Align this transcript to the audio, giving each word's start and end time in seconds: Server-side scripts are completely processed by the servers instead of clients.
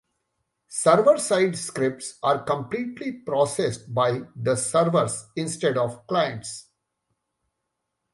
Server-side 0.67 1.55
scripts 1.55 2.17
are 2.23 2.41
completely 2.41 3.11
processed 3.19 3.93
by 3.93 4.21
the 4.35 4.55
servers 4.55 5.27
instead 5.35 5.77
of 5.77 6.07
clients. 6.07 6.71